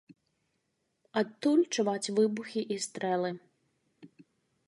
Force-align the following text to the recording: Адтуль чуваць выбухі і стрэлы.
Адтуль 1.21 1.61
чуваць 1.77 2.13
выбухі 2.19 2.61
і 2.77 2.77
стрэлы. 2.85 3.31